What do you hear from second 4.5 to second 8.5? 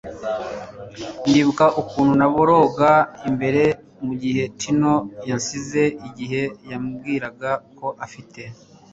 tino yansize. igihe yambwiraga ko afite